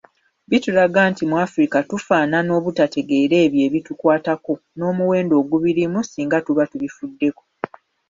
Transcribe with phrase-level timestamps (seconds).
[0.49, 7.43] Bitulaga nti mu Africa tufaanana obutategeera ebyo ebitukwatako n’omuwendo ogubirimu singa tuba tubifuddeko.